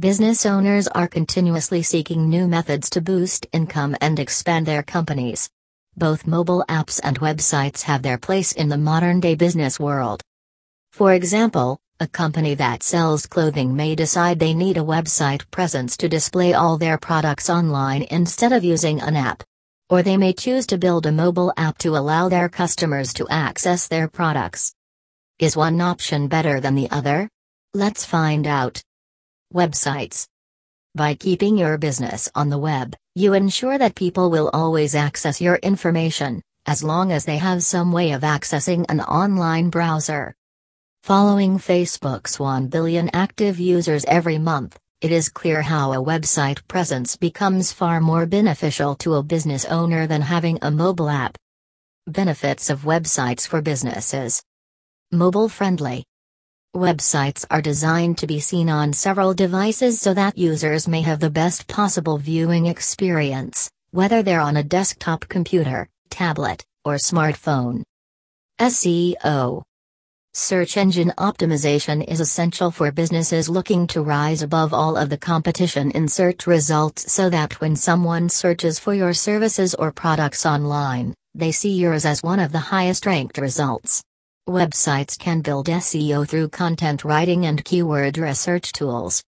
Business 0.00 0.46
owners 0.46 0.86
are 0.86 1.08
continuously 1.08 1.82
seeking 1.82 2.28
new 2.28 2.46
methods 2.46 2.88
to 2.90 3.00
boost 3.00 3.48
income 3.52 3.96
and 4.00 4.20
expand 4.20 4.64
their 4.64 4.84
companies. 4.84 5.50
Both 5.96 6.24
mobile 6.24 6.64
apps 6.68 7.00
and 7.02 7.18
websites 7.18 7.82
have 7.82 8.02
their 8.02 8.16
place 8.16 8.52
in 8.52 8.68
the 8.68 8.78
modern 8.78 9.18
day 9.18 9.34
business 9.34 9.80
world. 9.80 10.22
For 10.92 11.14
example, 11.14 11.80
a 11.98 12.06
company 12.06 12.54
that 12.54 12.84
sells 12.84 13.26
clothing 13.26 13.74
may 13.74 13.96
decide 13.96 14.38
they 14.38 14.54
need 14.54 14.76
a 14.76 14.82
website 14.94 15.50
presence 15.50 15.96
to 15.96 16.08
display 16.08 16.54
all 16.54 16.78
their 16.78 16.96
products 16.96 17.50
online 17.50 18.06
instead 18.08 18.52
of 18.52 18.62
using 18.62 19.00
an 19.00 19.16
app. 19.16 19.42
Or 19.90 20.04
they 20.04 20.16
may 20.16 20.32
choose 20.32 20.68
to 20.68 20.78
build 20.78 21.06
a 21.06 21.10
mobile 21.10 21.52
app 21.56 21.76
to 21.78 21.96
allow 21.96 22.28
their 22.28 22.48
customers 22.48 23.12
to 23.14 23.26
access 23.28 23.88
their 23.88 24.06
products. 24.06 24.72
Is 25.40 25.56
one 25.56 25.80
option 25.80 26.28
better 26.28 26.60
than 26.60 26.76
the 26.76 26.88
other? 26.92 27.28
Let's 27.74 28.04
find 28.04 28.46
out. 28.46 28.80
Websites. 29.54 30.26
By 30.94 31.14
keeping 31.14 31.56
your 31.56 31.78
business 31.78 32.30
on 32.34 32.50
the 32.50 32.58
web, 32.58 32.94
you 33.14 33.32
ensure 33.32 33.78
that 33.78 33.94
people 33.94 34.30
will 34.30 34.50
always 34.52 34.94
access 34.94 35.40
your 35.40 35.56
information, 35.56 36.42
as 36.66 36.82
long 36.84 37.12
as 37.12 37.24
they 37.24 37.38
have 37.38 37.62
some 37.62 37.90
way 37.90 38.12
of 38.12 38.20
accessing 38.20 38.84
an 38.90 39.00
online 39.00 39.70
browser. 39.70 40.34
Following 41.02 41.58
Facebook's 41.58 42.38
1 42.38 42.66
billion 42.66 43.08
active 43.14 43.58
users 43.58 44.04
every 44.04 44.36
month, 44.36 44.78
it 45.00 45.12
is 45.12 45.30
clear 45.30 45.62
how 45.62 45.94
a 45.94 46.04
website 46.04 46.60
presence 46.68 47.16
becomes 47.16 47.72
far 47.72 48.02
more 48.02 48.26
beneficial 48.26 48.96
to 48.96 49.14
a 49.14 49.22
business 49.22 49.64
owner 49.64 50.06
than 50.06 50.20
having 50.20 50.58
a 50.60 50.70
mobile 50.70 51.08
app. 51.08 51.38
Benefits 52.06 52.68
of 52.68 52.82
websites 52.82 53.48
for 53.48 53.62
businesses 53.62 54.42
Mobile 55.10 55.48
friendly. 55.48 56.04
Websites 56.76 57.46
are 57.50 57.62
designed 57.62 58.18
to 58.18 58.26
be 58.26 58.40
seen 58.40 58.68
on 58.68 58.92
several 58.92 59.32
devices 59.32 60.00
so 60.00 60.12
that 60.12 60.36
users 60.36 60.86
may 60.86 61.00
have 61.00 61.18
the 61.18 61.30
best 61.30 61.66
possible 61.66 62.18
viewing 62.18 62.66
experience, 62.66 63.70
whether 63.90 64.22
they're 64.22 64.40
on 64.40 64.58
a 64.58 64.62
desktop 64.62 65.26
computer, 65.28 65.88
tablet, 66.10 66.62
or 66.84 66.96
smartphone. 66.96 67.84
SEO 68.60 69.62
Search 70.34 70.76
engine 70.76 71.10
optimization 71.16 72.06
is 72.06 72.20
essential 72.20 72.70
for 72.70 72.92
businesses 72.92 73.48
looking 73.48 73.86
to 73.86 74.02
rise 74.02 74.42
above 74.42 74.74
all 74.74 74.98
of 74.98 75.08
the 75.08 75.16
competition 75.16 75.90
in 75.92 76.06
search 76.06 76.46
results 76.46 77.10
so 77.10 77.30
that 77.30 77.58
when 77.62 77.76
someone 77.76 78.28
searches 78.28 78.78
for 78.78 78.92
your 78.92 79.14
services 79.14 79.74
or 79.74 79.90
products 79.90 80.44
online, 80.44 81.14
they 81.34 81.50
see 81.50 81.72
yours 81.72 82.04
as 82.04 82.22
one 82.22 82.38
of 82.38 82.52
the 82.52 82.58
highest 82.58 83.06
ranked 83.06 83.38
results. 83.38 84.02
Websites 84.48 85.18
can 85.18 85.42
build 85.42 85.66
SEO 85.66 86.26
through 86.26 86.48
content 86.48 87.04
writing 87.04 87.44
and 87.44 87.62
keyword 87.62 88.16
research 88.16 88.72
tools. 88.72 89.16